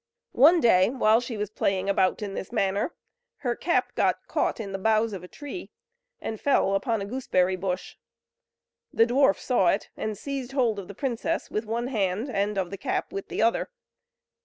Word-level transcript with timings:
One 0.33 0.59
day, 0.59 0.89
when 0.89 1.19
she 1.19 1.37
was 1.37 1.51
playing 1.51 1.87
about 1.87 2.23
in 2.23 2.33
this 2.33 2.51
manner, 2.51 2.95
her 3.45 3.55
cap 3.55 3.93
got 3.93 4.25
caught 4.25 4.59
in 4.59 4.71
the 4.71 4.79
boughs 4.79 5.13
of 5.13 5.23
a 5.23 5.27
tree, 5.27 5.69
and 6.19 6.41
fell 6.41 6.73
upon 6.73 7.03
a 7.03 7.05
gooseberry 7.05 7.55
bush. 7.55 7.97
The 8.91 9.05
dwarf 9.05 9.37
saw 9.37 9.67
it, 9.67 9.91
and 9.95 10.17
seized 10.17 10.53
hold 10.53 10.79
of 10.79 10.87
the 10.87 10.95
princess 10.95 11.51
with 11.51 11.65
one 11.67 11.85
hand, 11.89 12.31
and 12.31 12.57
of 12.57 12.71
the 12.71 12.79
cap 12.79 13.13
with 13.13 13.27
the 13.27 13.43
other. 13.43 13.69